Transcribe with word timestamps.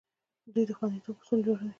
دوی 0.53 0.65
د 0.67 0.71
خوندیتوب 0.77 1.15
اصول 1.21 1.39
جوړوي. 1.47 1.69